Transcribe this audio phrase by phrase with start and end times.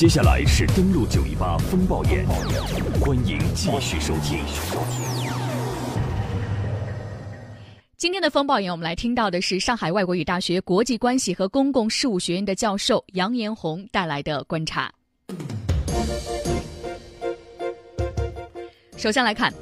[0.00, 2.26] 接下来是登录九一八风暴眼，
[3.02, 4.42] 欢迎继续收听。
[7.98, 14.90] 今天的风暴眼，我们来听到的是上海外国语大学国际关系和公共事务学院的教授杨延红带来的观察。
[18.96, 19.52] 首先来看。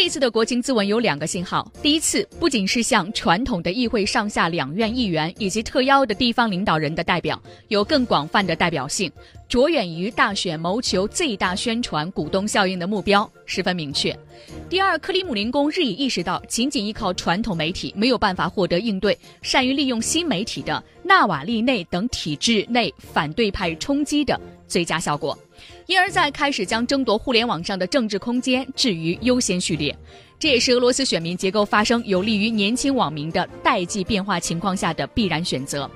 [0.00, 1.68] 这次的国情咨文有两个信号。
[1.82, 9.10] 第一次不仅是向传统的议会上下两院议员以及特邀的地方领导人的代表有更广泛的代表性，
[9.48, 14.16] 着眼于大选谋求最大宣传股东效应的目标十分明确。
[14.70, 25.36] 第二，克里姆林宫日益意识到，仅仅依靠传统媒体没有办法获得应对善于利用新媒体的纳瓦利内等体制内反对派冲击的最佳效果。
[25.88, 29.96] 因而，在开始将争夺互联网上的政治空间置于优先序列，
[30.38, 35.90] 这也是俄罗斯选民结构发生有利于年轻网民的代际变化情况下的必然选择。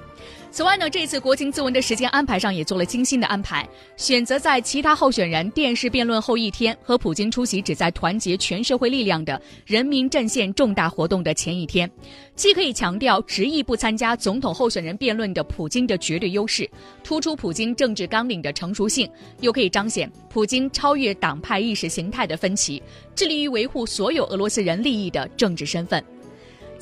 [0.52, 3.66] 此外呢，这次国情咨文的时间安排上也做了精心的安排，
[3.96, 11.90] 选择在其他候选人电视辩论后一天和普京出席旨在团结全社会力量的人民阵线重大活动的前一天，
[12.36, 16.68] 既可以强调执意不参加总统候选人辩论的普京的绝对优势，
[17.02, 19.10] 突出普京政治纲领的成熟性，
[19.40, 22.82] 又可以彰显普京超越党派意识形态的分歧，
[23.14, 26.04] 致力于维护所有俄罗斯人利益的政治身份。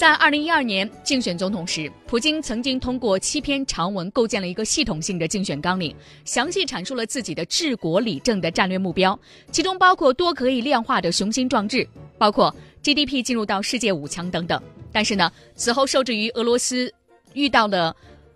[0.00, 9.20] 在二零一二年竞选总统时，普京曾经通过七篇长文构建了一个系统性的竞选纲领，详细阐述了自己的治国理政的战略目标，
[9.52, 12.50] 其中包括多可以量化的雄心壮志，包括
[12.82, 14.58] GDP 进入到世界五强等等。
[14.90, 16.90] 但是呢，此后受制于俄罗斯
[17.34, 17.94] 遇到了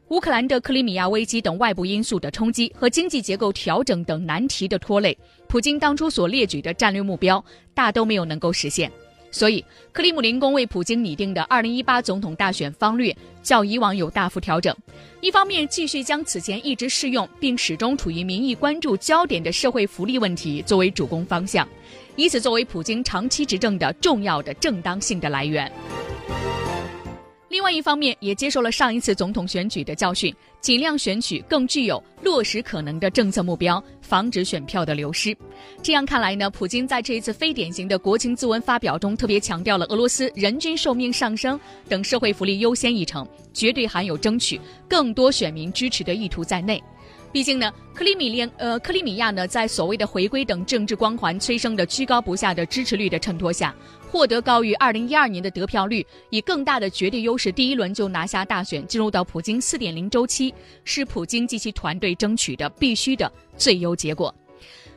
[0.08, 5.16] 乌克兰的克里米亚危机等外部因素的冲击和经济结构调整等难题的拖累，
[5.48, 7.42] 普京当初所列举的战略目标
[7.72, 8.92] 大都没有能够实现。
[9.34, 14.72] 所以，克里姆林宫为普京拟定的二零一八总统大选方略较以往有大幅调整。
[15.20, 21.68] 一方面，继续将此前一直适用并始终处于民意关注焦点的社会福利问题作为主攻方向，
[22.14, 25.70] 以此作为普京长期执政的重要的正当性的来源。
[27.54, 35.36] 另外一方面，也接受了上一次总统选举的教训，尽量选取更具有落实可能的政策目标，防止选票的流失。
[35.80, 46.82] 这样看来呢，普京在这一次非典型的国情咨文发表中，特别强调了俄罗斯人均寿命上升等社会福利优先议程，绝对含有争取更多选民支持的意图在内。
[47.34, 53.74] 毕竟呢，克里米连呃克里米亚呢，在所谓的回归等政治光环催生的居高不下的支持率的衬托下，
[54.08, 64.32] 获得高于二零一二年的得票率，以更大的绝对优势，第一轮就拿下大选，进入到普京四点零周期，是普京及其团队争取的必须的最优结果。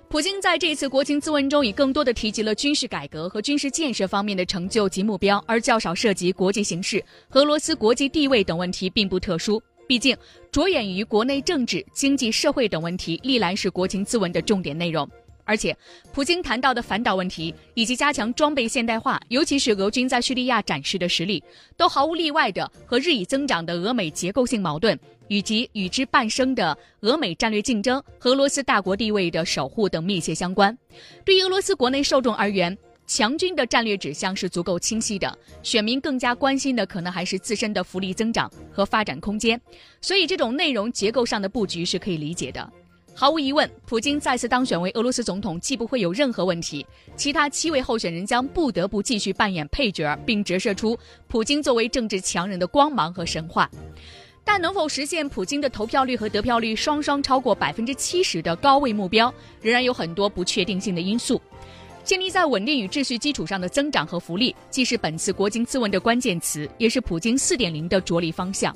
[0.08, 9.60] 普京在这次国情咨文中，以更多的提及了军事改革和军事建设方面的成就及目标，而较少涉及国际形势、俄罗斯国际地位等问题，并不特殊。
[9.88, 10.16] 毕竟，
[10.52, 15.10] 着眼于国内政治、经济社会等问题，历来是国情咨文的重点内容。
[15.46, 15.74] 而且，
[16.12, 21.42] 普京谈到的反导问题，以及加强装备现代化，尤其是俄军在叙利亚展示的实力，
[21.78, 25.00] 都毫无例外的和日益增长的俄美结构性矛盾，
[25.30, 30.78] 以及与之伴生的俄美战略竞争俄罗斯大国地位的守护等密切相关。
[31.24, 32.78] 对于俄罗斯国内受众而言，
[33.08, 39.60] 强军的战略指向是足够清晰的，选民更加关心的可能还是自身的福利增长和发展空间，
[40.02, 42.70] 所以这种内容结构上的布局是可以理解的。
[43.14, 46.86] 毫无疑问，普京再次当选为俄罗斯总统既不会有任何问题，
[47.16, 50.96] 其他七位候选人将不得不继续扮演配角，并折射出
[51.28, 53.68] 普京作为政治强人的光芒和神话。
[54.44, 61.42] 但能否实现普京的投票率和得票率双双超过百分之七十的高位目标，仍然有很多不确定性的因素。
[62.08, 68.74] 建立在稳定与秩序基础上的增长和福利，既是本次国情咨文的关键词，也是普京四点零的着力方向。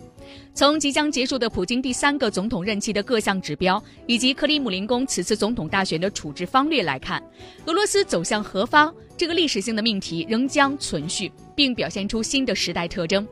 [0.53, 7.24] 从即将结束的普京第三个总统任期的各项指标，以及克里姆林宫此次总统大选的处置方略来看，
[7.68, 13.25] 俄罗斯走向何方这个历史性的命题仍将存续，并表现出新的时代特征。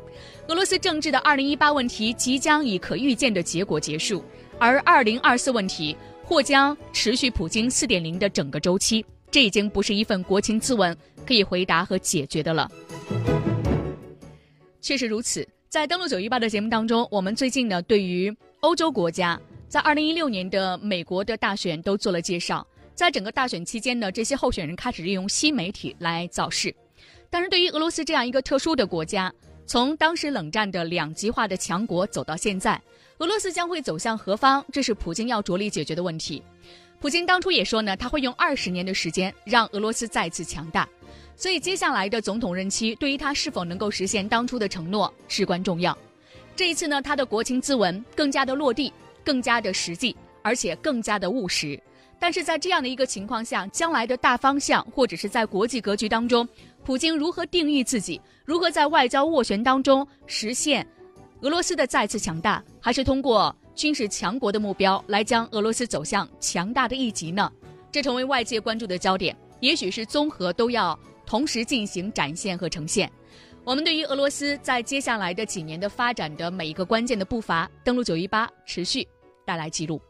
[0.48, 4.24] 俄罗斯政治的二零一八问题即将以可预见的结果结束，
[4.58, 5.94] 而二零二四问题
[6.24, 9.06] 或将持续普京四点零的整个周期。
[9.32, 10.96] 这已经不是一份国情咨文
[11.26, 12.70] 可以回答和解决的了。
[14.82, 22.66] 确实如此，在登陆九一八的节目当中，我们最近呢对于欧洲国家在二零一六年的美国的大选都做了介绍。
[22.96, 26.74] 在整个大选期间呢，这些候选人开始利用新媒体来造势。
[27.30, 29.34] 但是对于俄罗斯这样一个特殊的国家，
[29.66, 32.82] 从当时冷战的两极化的强国走到现在，
[33.20, 34.66] 俄罗斯将会走向何方？
[34.74, 36.44] 这是普京要着力解决的问题。
[37.00, 40.88] 普京当初也说呢，他会用二十年的时间让俄罗斯再次强大，
[41.36, 45.98] 所以接下来的总统任期对于他是否能够实现当初的承诺至关重要。
[46.58, 48.92] 这一次呢，他的国情咨文更加的落地，
[49.24, 51.82] 更加的实际，而且更加的务实。
[52.20, 56.46] 但是在这样的一个情况下，将来的大方向或者是在国际格局当中，
[56.84, 58.20] 普京如何定义自己？
[58.44, 60.86] 如何在外交斡旋当中实现
[61.40, 62.62] 俄罗斯的再次强大？
[62.82, 67.50] 还是通过军事强国的目标来将俄罗斯走向强大的一级呢？
[67.90, 69.34] 这成为外界关注的焦点。
[69.62, 73.10] 也许是综合都要同时进行展现和呈现。
[73.64, 79.08] 我们对于俄罗斯在接下来的几年的发展的每一个关键的步伐，登录九一八持续
[79.46, 80.02] 带来记录。